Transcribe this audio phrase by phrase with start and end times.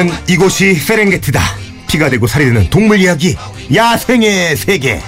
[0.00, 1.42] 사는 이곳이 세렝게티다.
[1.86, 3.36] 피가 되고 살이 되는 동물 이야기.
[3.74, 5.02] 야생의 세계.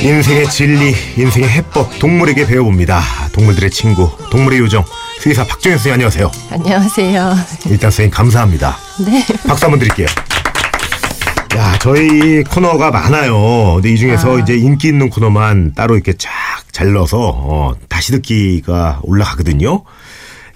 [0.00, 3.02] 인생의 진리, 인생의 해법, 동물에게 배워봅니다.
[3.32, 4.84] 동물들의 친구, 동물의 요정.
[5.20, 6.30] 수의사 박정현 선생님 안녕하세요.
[6.50, 7.36] 안녕하세요.
[7.66, 8.78] 일단 선생님 감사합니다.
[9.04, 9.22] 네.
[9.46, 10.06] 박수 한번 드릴게요.
[11.56, 13.74] 야, 저희 코너가 많아요.
[13.74, 14.40] 근데 이 중에서 아.
[14.40, 16.30] 이제 인기 있는 코너만 따로 이렇게 쫙
[16.72, 19.82] 잘라서 어, 다시 듣기가 올라가거든요.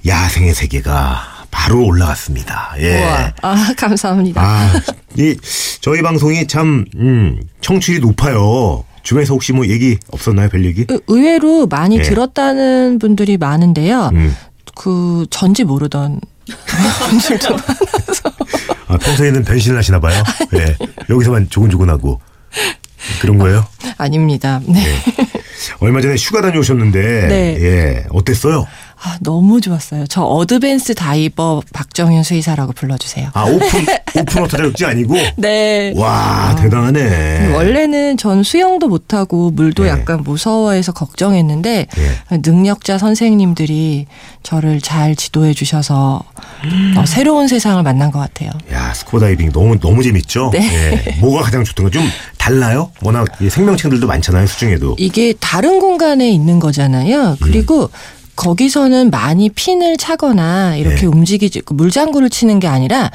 [0.06, 2.74] 야생의 세계가 바로 올라갔습니다.
[2.78, 3.02] 예.
[3.02, 3.32] 우와.
[3.42, 4.40] 아, 감사합니다.
[4.42, 4.72] 아,
[5.18, 5.36] 이
[5.80, 8.84] 저희 방송이 참 음, 청취율이 높아요.
[9.02, 10.86] 주변에서 혹시 뭐 얘기 없었나요, 별 얘기?
[10.88, 12.02] 의- 의외로 많이 예.
[12.02, 14.10] 들었다는 분들이 많은데요.
[14.14, 14.34] 음.
[14.74, 16.20] 그 전지 모르던
[17.08, 18.30] 분들도 많아서
[18.96, 20.22] 아, 평소에는 변신을 하시나 봐요.
[20.54, 20.76] 예.
[21.10, 22.20] 여기서만 조근조근하고
[23.20, 23.66] 그런 거예요?
[23.98, 24.60] 아닙니다.
[24.66, 24.82] 네.
[25.80, 27.56] 얼마 전에 휴가 다녀오셨는데 네.
[27.60, 28.66] 예, 어땠어요?
[29.02, 30.06] 아, 너무 좋았어요.
[30.08, 33.28] 저 advanced 다이버 박정현 수의사라고 불러주세요.
[33.34, 33.60] 아, open
[34.18, 35.92] open water 자격증 아니고 네.
[35.96, 37.52] 와, 대단하네.
[37.54, 39.90] 원래는 전 수영도 못하고 물도 예.
[39.90, 42.36] 약간 무서워해서 걱정했는데 예.
[42.42, 44.06] 능력자 선생님들이
[44.42, 46.22] 저를 잘 지도해 주셔서
[46.96, 48.50] 어, 새로운 세상을 만난 것 같아요.
[48.72, 50.50] 야, 스쿠버 다이빙 너무 너무 재밌죠?
[50.52, 51.02] 네.
[51.06, 51.20] 예.
[51.20, 52.02] 뭐가 가장 좋던가 좀
[52.38, 52.90] 달라요?
[53.02, 54.96] 워낙 이 생명체들도 많잖아요, 수중에도.
[54.98, 57.36] 이게 다른 공간에 있는 거잖아요.
[57.42, 57.90] 그리고
[58.36, 61.06] 거기서는 많이 핀을 차거나 이렇게 네.
[61.06, 63.10] 움직이지 물장구를 치는 게 아니라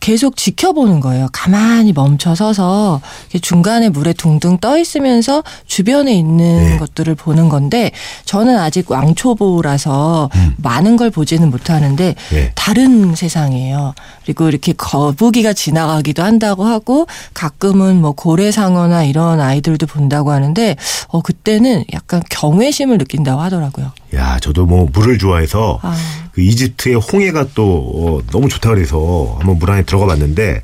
[0.00, 1.28] 계속 지켜보는 거예요.
[1.32, 3.00] 가만히 멈춰 서서
[3.40, 6.76] 중간에 물에 둥둥 떠 있으면서 주변에 있는 네.
[6.76, 7.90] 것들을 보는 건데
[8.26, 12.52] 저는 아직 왕초보라서 많은 걸 보지는 못하는데 네.
[12.54, 13.94] 다른 세상이에요.
[14.24, 20.76] 그리고 이렇게 거북이가 지나가기도 한다고 하고 가끔은 뭐 고래상어나 이런 아이들도 본다고 하는데
[21.08, 23.92] 어 그때는 약간 경외심을 느낀다고 하더라고요.
[24.14, 25.96] 야, 저도 뭐 물을 좋아해서 아.
[26.32, 27.64] 그 이집트의 홍해가 또
[27.94, 30.62] 어, 너무 좋다 그래서 한번 물 안에 들어가 봤는데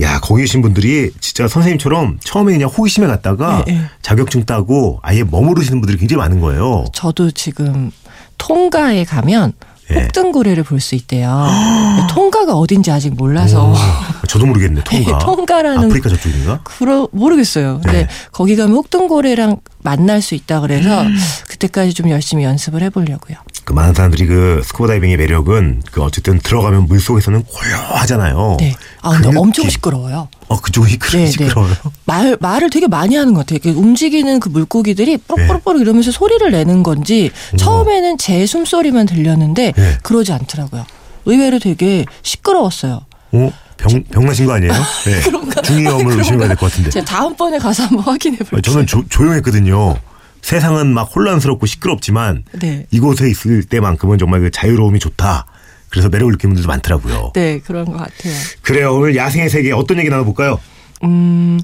[0.00, 3.80] 야, 거기 계신 분들이 진짜 선생님처럼 처음에 그냥 호기심에 갔다가 네, 네.
[4.00, 6.84] 자격증 따고 아예 머무르시는 분들이 굉장히 많은 거예요.
[6.94, 7.90] 저도 지금
[8.38, 9.52] 통가에 가면
[9.90, 9.94] 예.
[10.04, 11.46] 혹등고래를 볼 수 있대요.
[12.10, 13.74] 통가가 어딘지 아직 몰라서 오,
[14.30, 15.18] 저도 모르겠네, 통가.
[15.26, 16.60] 통가라는 아프리카 저쪽인가?
[16.62, 17.80] 그러 모르겠어요.
[17.82, 18.08] 근데 네.
[18.30, 21.16] 거기 가면 혹등고래랑 만날 수 있다 그래서 음.
[21.48, 23.38] 그때까지 좀 열심히 연습을 해보려고요.
[23.64, 28.56] 그 많은 사람들이 그 스쿠버 다이빙의 매력은 그 어쨌든 들어가면 물 속에서는 고요하잖아요.
[28.60, 28.74] 네.
[29.02, 29.70] 아 근데 그 엄청 느낌.
[29.70, 30.28] 시끄러워요.
[30.46, 31.30] 어 그쪽이 그렇게 네, 네.
[31.30, 31.74] 시끄러워요.
[32.04, 33.58] 말 말을 되게 많이 하는 것 같아요.
[33.62, 39.98] 이렇게 움직이는 그 물고기들이 뽀록뽀록 이러면서 소리를 내는 건지 처음에는 제 숨소리만 들렸는데 네.
[40.02, 40.86] 그러지 않더라고요.
[41.26, 43.00] 의외로 되게 시끄러웠어요.
[43.32, 43.52] 어?
[43.80, 44.72] 병, 병나신 거 아니에요?
[45.06, 45.62] 네.
[45.62, 46.90] 중이염을 의심해야 될 것 같은데.
[46.90, 48.58] 제가 다음번에 가서 한번 확인해 볼게요.
[48.58, 49.96] 아, 저는 조, 조용했거든요.
[50.42, 52.86] 세상은 막 혼란스럽고 시끄럽지만 네.
[52.90, 55.46] 이곳에 있을 때만큼은 정말 그 자유로움이 좋다.
[55.90, 57.32] 그래서 매력을 느끼는 분들도 많더라고요.
[57.34, 58.32] 네, 그런 것 같아요.
[58.62, 58.94] 그래요.
[58.94, 60.58] 오늘 야생의 세계 어떤 얘기 나눠볼까요?
[61.02, 61.58] 음,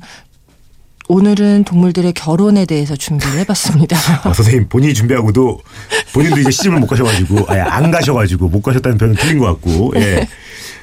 [1.08, 3.96] 오늘은 동물들의 결혼에 대해서 준비를 해봤습니다.
[4.28, 5.60] 아, 선생님 본인이 준비하고도
[6.16, 10.26] 본인도 이제 시집을 못 가셔가지고 아예 안 가셔가지고 못 가셨다는 표현은 틀린 것 같고 예.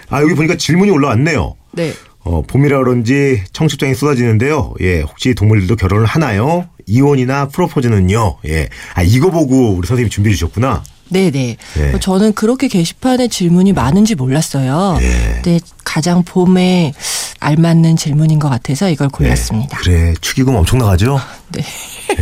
[0.10, 1.56] 아 여기 보니까 질문이 올라왔네요.
[1.72, 1.94] 네.
[2.20, 4.74] 어, 봄이라 그런지 청첩장이 쏟아지는데요.
[4.82, 6.70] 예, 혹시 동물들도 결혼을 하나요?
[6.86, 8.38] 이혼이나 프로포즈는요?
[8.48, 8.70] 예.
[8.94, 10.84] 아, 이거 보고 우리 선생님이 준비해 주셨구나.
[11.14, 11.58] 네네.
[11.76, 12.00] 네.
[12.00, 14.98] 저는 그렇게 게시판에 질문이 많은지 몰랐어요.
[15.00, 15.42] 네.
[15.44, 16.94] 근데 가장 봄에
[17.40, 19.80] 알맞는 질문인 것 같아서 이걸 골랐습니다.
[19.80, 21.20] 예, 그래, 축의금 엄청 나가죠?
[21.54, 21.64] 네.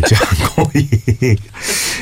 [0.08, 0.18] 자,
[0.56, 0.88] 거의.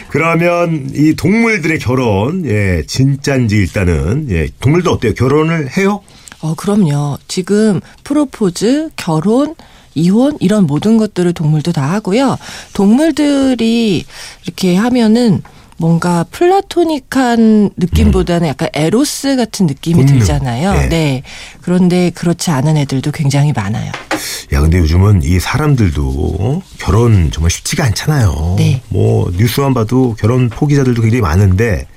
[0.09, 5.13] 그러면 이 동물들의 결혼, 예, 진짜인지 일단은, 예, 동물도 어때요?
[5.13, 6.01] 결혼을 해요?
[6.41, 7.17] 어, 그럼요.
[7.27, 9.56] 지금 프로포즈, 결혼,
[9.95, 12.38] 이혼 이런 모든 것들을 동물도 다 하고요.
[12.73, 14.06] 동물들이
[14.45, 15.42] 이렇게 하면은
[15.80, 20.20] 뭔가 플라토닉한 느낌보다는 약간 에로스 같은 느낌이 본능.
[20.20, 20.74] 들잖아요.
[20.74, 20.90] 네.
[20.90, 21.24] 네.
[21.62, 23.92] 그런데 그렇지 않은 애들도 굉장히 많아요.
[24.52, 26.62] 야, 근데 요즘은 이 사람들도 어?
[26.80, 28.56] 결혼 정말 쉽지가 않잖아요.
[28.58, 28.81] 네.
[28.90, 31.88] 뭐, 뉴스만 봐도 결혼 포기자들도 굉장히 많은데,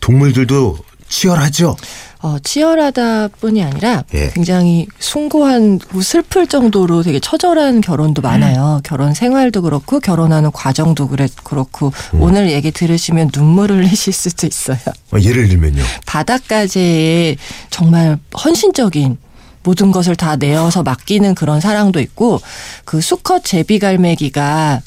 [0.00, 0.78] 동물들도
[1.08, 1.76] 치열하죠?
[2.22, 4.28] 어, 치열하다 뿐이 아니라 예.
[4.34, 8.80] 굉장히 숭고한 슬플 정도로 되게 처절한 결혼도 많아요.
[8.84, 14.78] 결혼 생활도 그렇고 결혼하는 과정도 그래, 그렇고 오늘 얘기 들으시면 눈물을 흘리실 수도 있어요.
[15.12, 15.82] 어, 예를 들면요.
[16.04, 17.36] 바닷가재에
[17.70, 19.16] 정말 헌신적인
[19.62, 22.40] 모든 것을 다 내어서 맡기는 그런 사랑도 있고
[22.84, 24.80] 그 수컷 제비 갈매기가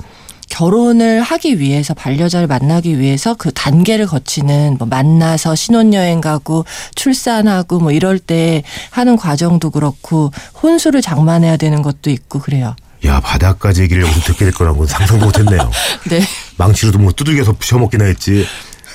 [0.53, 6.63] 결혼을 하기 위해서 반려자를 만나기 위해서 그 단계를 거치는 뭐 만나서 신혼여행 가고
[6.93, 8.61] 출산하고 뭐 이럴 때
[8.91, 12.75] 하는 과정도 그렇고 혼수를 장만해야 되는 것도 있고 그래요.
[13.05, 15.71] 야, 바닷가재 얘기를 여기서 듣게 될 거라고는 상상도 못 했네요.
[16.07, 16.21] 네.
[16.57, 18.45] 망치로도 뭐 두들겨서 부셔먹기나 했지.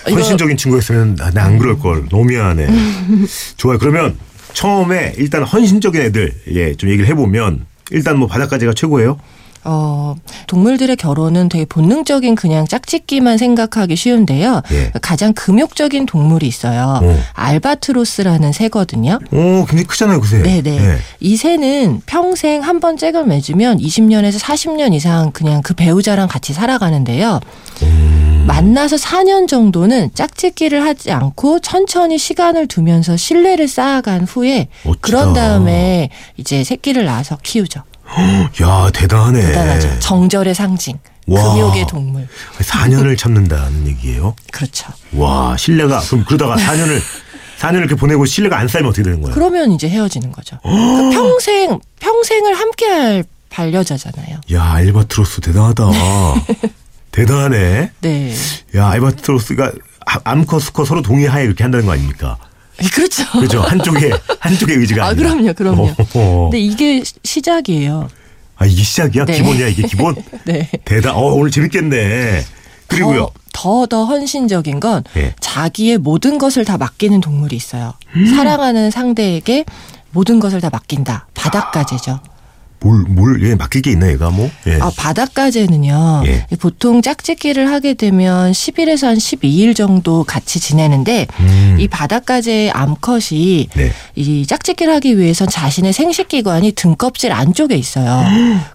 [0.08, 2.08] 헌신적인 친구였으면 나 안 그럴 걸.
[2.08, 2.68] 너무 미안해.
[3.56, 3.78] 좋아요.
[3.78, 4.16] 그러면
[4.52, 9.18] 처음에 일단 헌신적인 애들 예, 좀 얘기를 해보면 일단 뭐 바닷가재가 최고예요.
[9.64, 10.14] 어,
[10.46, 14.62] 동물들의 결혼은 되게 본능적인 그냥 짝짓기만 생각하기 쉬운데요.
[14.72, 14.92] 예.
[15.02, 17.00] 가장 금욕적인 동물이 있어요.
[17.02, 17.20] 어.
[17.34, 19.18] 알바트로스라는 새거든요.
[19.32, 20.42] 오, 굉장히 크잖아요, 그 새.
[20.42, 20.76] 네네.
[20.78, 20.98] 예.
[21.20, 27.40] 이 새는 평생 한 번 짝을 맺으면 20년에서 40년 이상 그냥 그 배우자랑 같이 살아가는데요.
[27.82, 28.44] 음.
[28.46, 34.98] 만나서 4년 정도는 짝짓기를 하지 않고 천천히 시간을 두면서 신뢰를 쌓아간 후에 멋지다.
[35.00, 37.82] 그런 다음에 이제 새끼를 낳아서 키우죠.
[38.62, 39.40] 야, 대단하네.
[39.40, 39.98] 대단하죠.
[40.00, 40.98] 정절의 상징.
[41.26, 41.42] 와.
[41.54, 42.26] 금욕의 동물.
[42.58, 44.34] 4년을 참는다는 얘기예요.
[44.50, 44.90] 그렇죠.
[45.12, 47.00] 와, 신뢰가 그럼 그러다가 4년을
[47.58, 49.34] 4년을 이렇게 보내고 신뢰가 안 쌓이면 어떻게 되는 거예요?
[49.34, 50.58] 그러면 이제 헤어지는 거죠.
[50.64, 54.40] 그러니까 평생 평생을 함께할 반려자잖아요.
[54.52, 55.84] 야, 알바트로스 대단하다.
[57.12, 57.90] 대단하네.
[58.00, 58.34] 네.
[58.76, 59.72] 야, 알바트로스가
[60.06, 62.38] 아- 암컷, 수컷 서로 동의하에 이렇게 한다는 거 아닙니까?
[62.94, 63.24] 그렇죠.
[63.32, 63.60] 그렇죠.
[63.60, 64.10] 한쪽에
[64.40, 65.30] 한쪽의 의지가 아, 아니라.
[65.30, 65.94] 그럼요, 그럼요.
[66.14, 66.48] 어.
[66.50, 68.08] 근데 이게 시- 시작이에요.
[68.56, 69.24] 아, 이게 시작이야?
[69.24, 69.36] 네.
[69.36, 70.14] 기본이야, 이게 기본?
[70.44, 70.68] 네.
[70.84, 71.14] 대단.
[71.14, 72.44] 어, 오늘 재밌겠네.
[72.88, 73.30] 그리고요.
[73.52, 75.34] 더더 헌신적인 건 예.
[75.40, 77.94] 자기의 모든 것을 다 맡기는 동물이 있어요.
[78.16, 78.26] 음.
[78.34, 79.64] 사랑하는 상대에게
[80.12, 81.26] 모든 것을 다 맡긴다.
[81.34, 82.20] 바닷가재죠.
[82.80, 84.50] 뭘, 뭘, 예, 맡길 게 있나, 얘가 뭐?
[84.66, 84.78] 예.
[84.80, 86.22] 아, 바닷가재는요.
[86.26, 86.46] 예.
[86.60, 91.76] 보통 짝짓기를 하게 되면 10일에서 한 12일 정도 같이 지내는데 음.
[91.78, 93.92] 이 바닷가재의 암컷이 네.
[94.14, 98.24] 이 짝짓기를 하기 위해선 자신의 생식기관이 등껍질 안쪽에 있어요.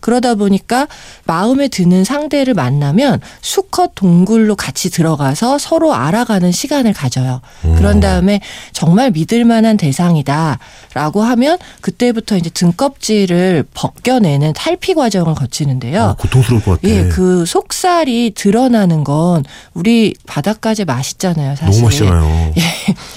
[0.01, 0.87] 그러다 보니까
[1.25, 7.41] 마음에 드는 상대를 만나면 수컷 동굴로 같이 들어가서 서로 알아가는 시간을 가져요.
[7.61, 8.41] 그런 다음에
[8.73, 16.01] 정말 믿을 만한 대상이다라고 하면 그때부터 이제 등껍질을 벗 겨내는 탈피 과정을 거치는데요.
[16.01, 16.93] 아, 고통스러울 것 같아.
[16.93, 21.71] 예, 그 속살이 드러나는 건 우리 바닷가재 맛있잖아요, 사실.
[21.81, 22.53] 너무 맛있잖아요.
[22.57, 22.61] 예.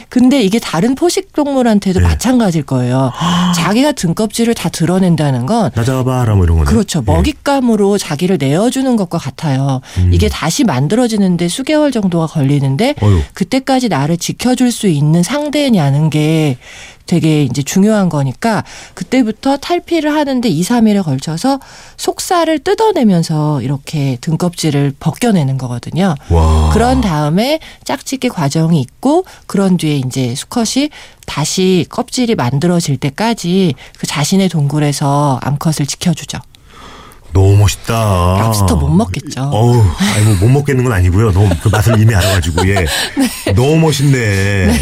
[0.09, 2.07] 근데 이게 다른 포식 동물한테도 네.
[2.07, 3.11] 마찬가지일 거예요.
[3.57, 6.71] 자기가 등껍질을 다 드러낸다는 건 나 잡아라, 뭐 이런 거네.
[6.71, 7.03] 그렇죠.
[7.07, 7.13] 예.
[7.13, 9.81] 먹잇감으로 자기를 내어주는 것과 같아요.
[9.99, 10.11] 음.
[10.13, 13.21] 이게 다시 만들어지는데 수개월 정도가 걸리는데 어휴.
[13.35, 16.59] 그때까지 나를 지켜줄 수 있는 상대냐는 게
[17.07, 18.65] 되게 이제 중요한 거니까
[18.95, 21.61] 그때부터 탈피를 하는데 2, 3일에 걸쳐서
[21.97, 26.15] 속살을 뜯어내면서 이렇게 등껍질을 벗겨내는 거거든요.
[26.31, 26.71] 와.
[26.73, 30.91] 그런 다음에 짝짓기 과정이 있고 그런 뒤에 이제 수컷이
[31.27, 36.39] 다시 껍질이 만들어질 때까지 그 자신의 동굴에서 암컷을 지켜주죠.
[37.33, 38.37] 너무 멋있다.
[38.39, 39.43] 랍스터 못 먹겠죠.
[39.53, 39.83] 어우,
[40.15, 41.33] 아니 뭐 못 먹겠는 건 아니고요.
[41.33, 42.87] 너무 그 맛을 이미 알아가지고 예.
[43.55, 44.73] 너무 멋있네.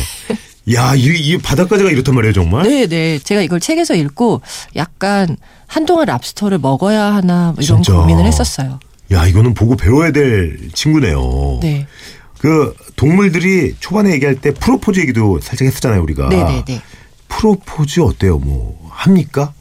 [0.72, 2.66] 야, 이, 이 바닷가재가 이렇단 말이에요, 정말.
[2.68, 3.18] 네, 네.
[3.18, 4.40] 제가 이걸 책에서 읽고
[4.76, 7.92] 약간 한동안 랍스터를 먹어야 하나 뭐 이런 진짜.
[7.98, 8.80] 고민을 했었어요.
[9.12, 11.58] 야, 이거는 보고 배워야 될 친구네요.
[11.60, 11.86] 네.
[12.38, 16.28] 그 동물들이 초반에 얘기할 때 프로포즈 얘기도 살짝 했었잖아요, 우리가.
[16.30, 16.80] 네, 네, 네.
[17.28, 18.38] 프로포즈 어때요?
[18.38, 19.52] 뭐 합니까?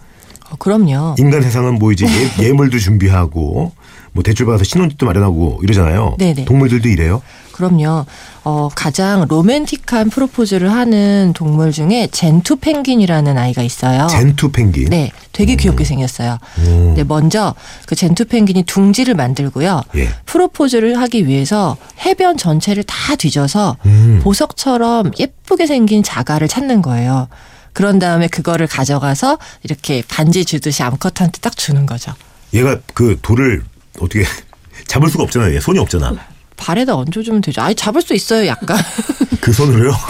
[0.50, 1.16] 어, 그럼요.
[1.18, 3.74] 인간 세상은 뭐 이제 예, 예물도 준비하고
[4.14, 6.16] 뭐 대출 받아서 신혼집도 마련하고 이러잖아요.
[6.20, 6.46] 네네.
[6.46, 7.22] 동물들도 이래요?
[7.54, 8.06] 그럼요.
[8.44, 14.08] 어, 가장 로맨틱한 프로포즈를 하는 동물 중에 젠투 펭귄이라는 아이가 있어요.
[14.08, 14.90] 젠투 펭귄.
[14.90, 16.38] 네, 되게 귀엽게 생겼어요.
[16.68, 16.94] 오.
[16.98, 17.56] 네, 먼저
[17.86, 19.82] 그 젠투 펭귄이 둥지를 만들고요.
[19.96, 20.10] 예.
[20.26, 24.20] 프로포즈를 하기 위해서 해변 전체를 다 뒤져서 음.
[24.24, 27.30] 보석처럼 예쁘게 생긴 자갈을 찾는 거예요.
[27.72, 32.14] 그런 다음에 그거를 가져가서 이렇게 반지 주듯이 암컷한테 딱 주는 거죠.
[32.54, 33.64] 얘가 그 돌을
[34.00, 34.24] 어떻게
[34.88, 35.56] 잡을 수가 없잖아요.
[35.56, 36.16] 얘 손이 없잖아.
[36.58, 37.62] 발에다 얹어주면 되죠.
[37.62, 38.78] 아니 잡을 수 있어요, 약간.
[39.42, 39.92] 그 손으로요?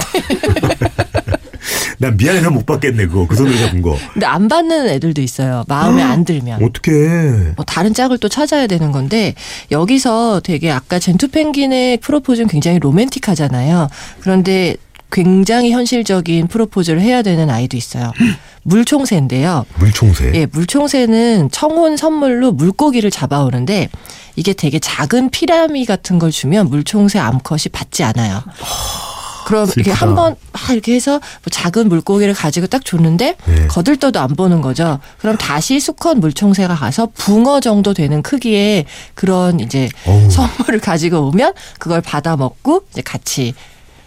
[1.99, 3.97] 난 미안해서 못 받겠네 그거 그 손으로 잡은 거.
[4.11, 5.63] 근데 안 받는 애들도 있어요.
[5.67, 6.61] 마음에 안 들면.
[6.61, 6.91] 어떻게?
[7.55, 9.35] 뭐 다른 짝을 또 찾아야 되는 건데
[9.71, 13.89] 여기서 되게 아까 젠투 펭귄의 프로포즈는 굉장히 로맨틱하잖아요.
[14.19, 14.75] 그런데
[15.13, 18.11] 굉장히 현실적인 프로포즈를 해야 되는 아이도 있어요.
[18.63, 19.65] 물총새인데요.
[19.75, 20.31] 물총새.
[20.33, 23.89] 예, 물총새는 청혼 선물로 물고기를 잡아오는데
[24.35, 28.41] 이게 되게 작은 피라미 같은 걸 주면 물총새 암컷이 받지 않아요.
[29.45, 30.05] 그럼 이렇게 슬프다.
[30.05, 33.67] 한번 막 이렇게 해서 뭐 작은 물고기를 가지고 딱 줬는데 네.
[33.67, 34.99] 거들떠도 안 보는 거죠.
[35.19, 40.31] 그럼 다시 수컷 물총새가 가서 붕어 정도 되는 크기의 그런 이제 어우.
[40.31, 43.53] 선물을 가지고 오면 그걸 받아 먹고 이제 같이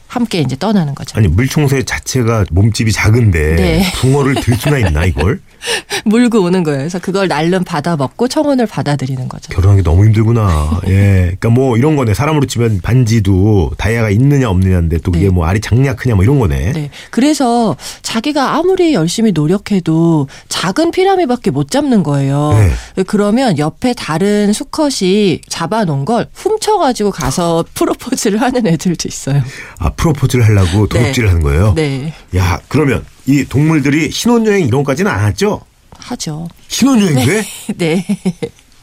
[0.06, 1.18] 함께 이제 떠나는 거죠.
[1.18, 3.92] 아니 물총새 자체가 몸집이 작은데 네.
[3.96, 5.40] 붕어를 들 수나 있나 이걸?
[6.04, 6.78] 물고 오는 거예요.
[6.78, 9.52] 그래서 그걸 날름 받아 먹고 청혼을 받아들이는 거죠.
[9.52, 10.80] 결혼하기 너무 힘들구나.
[10.88, 11.36] 예.
[11.38, 12.14] 그러니까 뭐 이런 거네.
[12.14, 15.30] 사람으로 치면 반지도 다이아가 있느냐 없느냐인데 또 그게 네.
[15.30, 16.72] 뭐 알이 장냐 크냐 뭐 이런 거네.
[16.72, 16.90] 네.
[17.10, 22.52] 그래서 자기가 아무리 열심히 노력해도 작은 피라미밖에 못 잡는 거예요.
[22.96, 23.02] 네.
[23.04, 29.42] 그러면 옆에 다른 수컷이 잡아놓은 걸 훔쳐가지고 가서 프로포즈를 하는 애들도 있어요.
[29.78, 31.72] 아, 프로포즈를 하려고 도둑질을 하는 거예요?
[31.74, 32.12] 네.
[32.36, 35.60] 야, 그러면 이 동물들이 신혼여행 이런 거까지는 안 하죠?
[35.98, 36.48] 하죠.
[36.68, 37.44] 신혼여행도 해?
[37.76, 38.04] 네.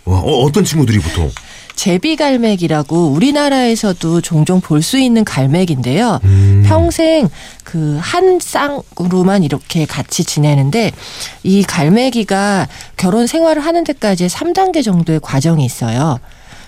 [0.05, 1.31] 와, 어, 어떤 친구들이 보통?
[1.75, 6.19] 제비갈매기라고 우리나라에서도 종종 볼 수 있는 갈매기인데요.
[6.23, 6.63] 음.
[6.67, 7.29] 평생
[7.63, 10.91] 그 한 쌍으로만 이렇게 같이 지내는데
[11.43, 16.19] 이 갈매기가 결혼 생활을 하는 데까지 3단계 정도의 과정이 있어요.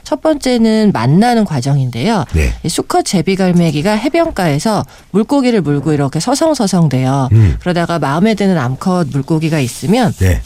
[0.06, 2.24] 첫 번째는 만나는 과정인데요.
[2.34, 2.54] 네.
[2.64, 7.30] 이 수컷 제비갈매기가 해변가에서 물고기를 물고 이렇게 서성서성대요.
[7.34, 7.58] 음.
[7.60, 10.42] 그러다가 마음에 드는 암컷 물고기가 있으면 네.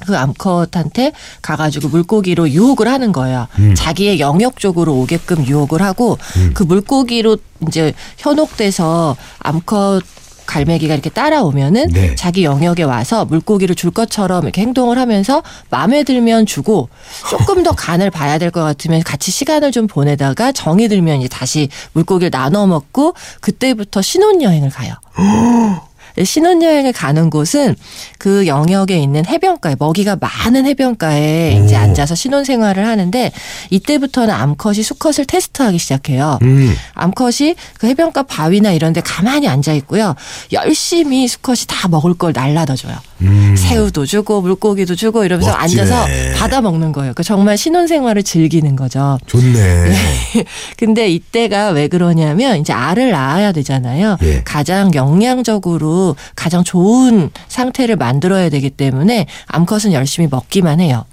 [0.00, 3.46] 그 암컷한테 가가지고 물고기로 유혹을 하는 거예요.
[3.58, 3.74] 음.
[3.74, 6.18] 자기의 영역 쪽으로 오게끔 유혹을 하고
[6.52, 10.02] 그 물고기로 이제 현혹돼서 암컷
[10.46, 12.14] 갈매기가 이렇게 따라오면은 네.
[12.14, 16.88] 자기 영역에 와서 물고기를 줄 것처럼 이렇게 행동을 하면서 마음에 들면 주고
[17.30, 21.68] 조금 더 간을 봐야 될 것 같으면 같이 시간을 좀 보내다가 정이 들면 이제 다시
[21.94, 24.94] 물고기를 나눠 먹고 그때부터 신혼여행을 가요.
[26.16, 27.74] 네, 신혼여행을 가는 곳은
[28.18, 31.78] 그 영역에 있는 해변가에 먹이가 많은 해변가에 이제 오.
[31.78, 33.32] 앉아서 신혼생활을 하는데
[33.70, 36.38] 이때부터는 암컷이 수컷을 테스트하기 시작해요.
[36.42, 36.74] 음.
[36.94, 40.14] 암컷이 그 해변가 바위나 이런 데 가만히 앉아 있고요.
[40.52, 42.94] 열심히 수컷이 다 먹을 걸 날라다 줘요.
[43.22, 43.54] 음.
[43.56, 45.82] 새우도 주고 물고기도 주고 이러면서 멋지네.
[45.82, 46.06] 앉아서
[46.38, 47.12] 받아 먹는 거예요.
[47.14, 49.18] 그 정말 신혼생활을 즐기는 거죠.
[49.26, 49.94] 좋네.
[50.76, 54.16] 근데 이때가 왜 그러냐면 이제 알을 낳아야 되잖아요.
[54.22, 54.42] 예.
[54.44, 56.03] 가장 영양적으로
[56.36, 61.04] 가장 좋은 상태를 만들어야 되기 때문에 암컷은 열심히 먹기만 해요.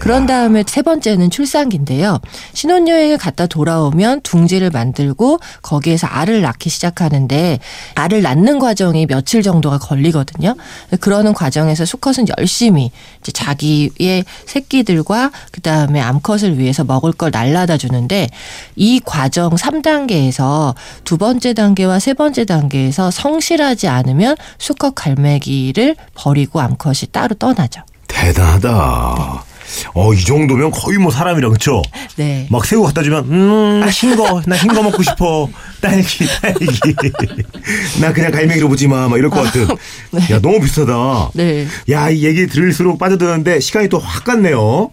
[0.00, 2.18] 그런 다음에 세 번째는 출산기인데요.
[2.54, 7.58] 신혼여행을 갔다 돌아오면 둥지를 만들고 거기에서 알을 낳기 시작하는데
[7.94, 10.56] 알을 낳는 과정이 며칠 정도가 걸리거든요.
[11.00, 12.90] 그러는 과정에서 수컷은 열심히
[13.22, 18.28] 자기의 새끼들과 그 다음에 암컷을 위해서 먹을 걸 날라다 주는데
[18.76, 27.10] 이 과정 3단계에서 두 번째 단계와 세 번째 단계에서 성실하지 않으면 수컷 갈매기를 버리고 암컷이
[27.12, 27.82] 따로 떠나죠.
[28.08, 29.49] 대단하다.
[29.94, 31.82] 어, 이 정도면 거의 뭐 사람이라, 그쵸?
[32.16, 32.46] 네.
[32.50, 35.48] 막 새우 갖다 주면, 음, 나흰 거, 나흰거 먹고 싶어.
[35.80, 36.66] 딸기, 딸기.
[38.00, 39.08] 나 그냥 갈매기로 보지 마.
[39.08, 39.66] 막 이럴 것 같은.
[40.30, 41.30] 야, 너무 비슷하다.
[41.34, 41.66] 네.
[41.90, 44.90] 야, 이 얘기 들을수록 빠져드는데 시간이 또 확 갔네요.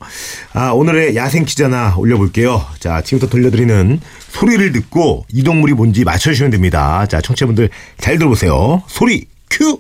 [0.53, 2.63] 아, 오늘의 야생 퀴즈 하나 올려볼게요.
[2.79, 3.99] 자, 지금부터 들려드리는
[4.31, 7.05] 소리를 듣고 이 동물이 뭔지 맞춰주시면 됩니다.
[7.07, 7.69] 자, 청취자분들
[7.99, 8.83] 잘 들어보세요.
[8.87, 9.79] 소리 큐!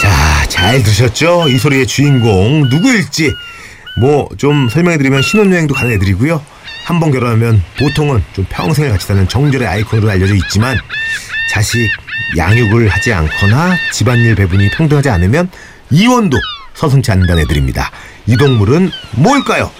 [0.00, 1.48] 자, 잘 들으셨죠?
[1.48, 3.34] 이 소리의 주인공 누구일지
[3.98, 6.40] 뭐 좀 설명해드리면 신혼여행도 가는 애들이고요.
[6.84, 10.78] 한 번 결혼하면 보통은 좀 평생을 같이 사는 정절의 아이콘으로 알려져 있지만
[11.50, 11.88] 자식
[12.36, 15.50] 양육을 하지 않거나 집안일 배분이 평등하지 않으면
[15.90, 16.38] 이혼도
[16.74, 17.90] 서슴지 않는다는 애들입니다.
[18.26, 19.72] 이 동물은 뭘까요?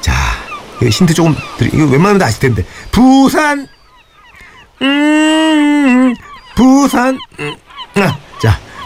[0.00, 0.12] 자,
[0.80, 2.64] 힌트 조금 드리, 이거 웬만하면 다 아실 텐데.
[2.92, 3.66] 부산!
[4.82, 6.14] 음,
[6.54, 7.18] 부산!
[7.40, 7.54] 음,
[7.96, 8.18] 아, 자,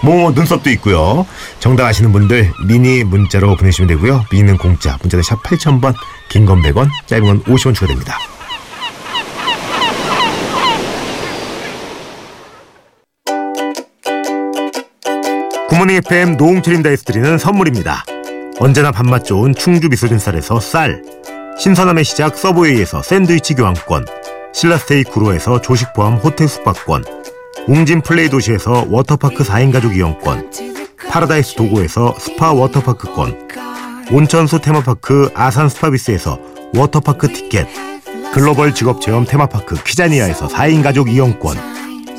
[0.04, 1.26] 뭐 눈썹도 있고요.
[1.60, 4.26] 정답 아시는 분들 미니 문자로 보내시면 되고요.
[4.30, 5.94] 미니는 공짜, 문자는 샵 8000번,
[6.28, 8.18] 긴 건 100원, 짧은 건 50원 추가됩니다.
[15.68, 18.04] 굿모닝 FM 노홍철입니다에서 드리는 선물입니다.
[18.60, 21.02] 언제나 밥맛 좋은 충주 미소진 쌀에서 쌀,
[21.58, 24.06] 신선함의 시작 서브웨이에서 샌드위치 교환권,
[24.52, 27.04] 신라스테이 구로에서 조식 포함 호텔 숙박권,
[27.66, 30.50] 웅진 플레이 도시에서 워터파크 4인 가족 이용권,
[31.08, 33.48] 파라다이스 도고에서 스파 워터파크권,
[34.12, 36.38] 온천수 테마파크 아산 스파비스에서
[36.76, 37.66] 워터파크 티켓,
[38.34, 41.56] 글로벌 직업체험 테마파크 키자니아에서 4인 가족 이용권,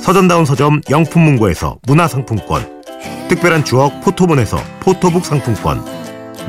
[0.01, 2.81] 서점다운 서점 영풍문고에서 문화상품권,
[3.27, 5.85] 특별한 추억 포토몬에서 포토북 상품권,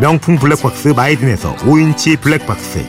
[0.00, 2.86] 명품 블랙박스 마이딘에서 5인치 블랙박스,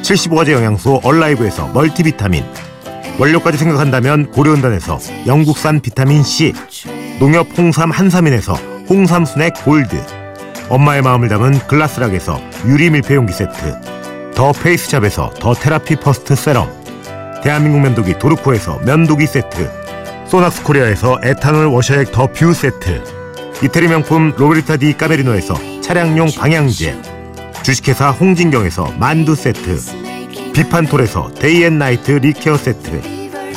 [0.00, 2.44] 75가지 영양소 얼라이브에서 멀티비타민,
[3.18, 6.52] 원료까지 생각한다면 고려은단에서 영국산 비타민C,
[7.20, 8.54] 농협 홍삼 한삼인에서
[8.88, 9.96] 홍삼 스낵 골드,
[10.68, 16.68] 엄마의 마음을 담은 글라스락에서 유리 밀폐용기 세트, 더 페이스샵에서 더 테라피 퍼스트 세럼,
[17.42, 19.70] 대한민국 면도기 도르코에서 면도기 세트,
[20.28, 23.04] 소낙스 코리아에서 에탄올 워셔액 더 뷰 세트,
[23.62, 27.00] 이태리 명품 로베르타 디 까메리노에서 차량용 방향제,
[27.62, 30.03] 주식회사 홍진경에서 만두 세트
[30.54, 33.02] 비판톨에서 데이앤나이트 립케어 세트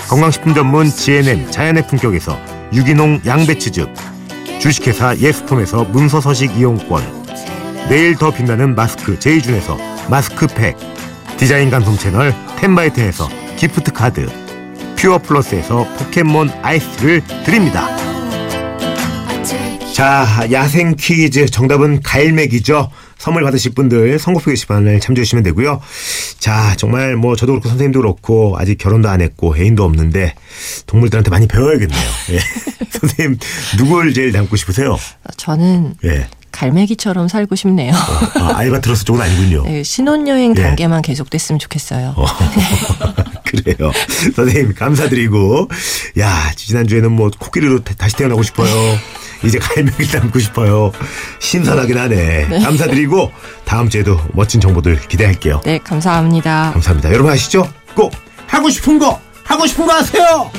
[0.10, 2.38] 건강식품 전문 GNM 자연의 품격에서
[2.74, 3.88] 유기농 양배추즙
[4.60, 7.28] 주식회사 예스폼에서 문서서식 이용권
[7.90, 9.78] 내일 더 빛나는 마스크 제이준에서
[10.10, 10.76] 마스크팩
[11.38, 14.28] 디자인 감성 채널 텐바이텐에서 기프트 카드
[14.98, 17.88] 퓨어 플러스에서 포켓몬 아이스를 드립니다.
[19.94, 22.92] 자, 야생 퀴즈 정답은 갈매기죠.
[23.18, 25.82] 선물 받으실 분들 선곡표 게시판을 참조해 주시면 되고요.
[26.40, 30.36] 자, 정말 뭐 저도 그렇고 선생님도 그렇고 아직 결혼도 안 했고 애인도 없는데
[30.86, 32.10] 동물들한테 많이 배워야겠네요.
[32.32, 32.40] 예.
[32.92, 33.40] 선생님
[33.78, 34.98] 누굴 제일 닮고 싶으세요?
[35.38, 36.28] 저는 예.
[36.52, 37.94] 갈매기처럼 살고 싶네요.
[37.94, 39.64] 아, 알바트로스 쪽은 아니군요.
[39.64, 40.62] 네, 신혼여행 예.
[40.62, 42.14] 단계만 계속됐으면 좋겠어요.
[42.16, 42.26] 어,
[43.46, 43.92] 그래요.
[44.36, 45.70] 선생님 감사드리고
[46.20, 48.70] 야 지난주에는 뭐 코끼리로 다- 다시 태어나고 싶어요.
[49.44, 50.92] 이제 갈매기 닮고 싶어요.
[51.40, 52.48] 신선하긴 하네.
[52.64, 53.32] 감사드리고
[53.66, 55.62] 다음 주에도 멋진 정보들 기대할게요.
[55.66, 56.72] 네, 감사합니다.
[56.74, 57.12] 감사합니다.
[57.12, 57.68] 여러분 아시죠?
[57.96, 58.14] 꼭
[58.48, 60.52] 하고 싶은 거 하고 싶은 거 하세요.